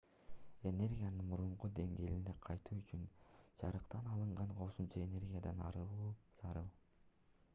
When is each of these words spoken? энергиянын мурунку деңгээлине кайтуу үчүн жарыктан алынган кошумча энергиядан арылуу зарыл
энергиянын 0.67 1.27
мурунку 1.31 1.69
деңгээлине 1.79 2.33
кайтуу 2.47 2.79
үчүн 2.79 3.03
жарыктан 3.63 4.09
алынган 4.15 4.55
кошумча 4.61 5.03
энергиядан 5.09 5.61
арылуу 5.69 6.09
зарыл 6.41 6.73